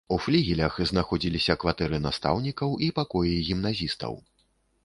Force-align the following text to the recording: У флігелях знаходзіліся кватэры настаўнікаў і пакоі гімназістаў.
У 0.15 0.15
флігелях 0.27 0.77
знаходзіліся 0.91 1.55
кватэры 1.63 1.99
настаўнікаў 2.07 2.75
і 2.87 2.91
пакоі 3.01 3.37
гімназістаў. 3.51 4.19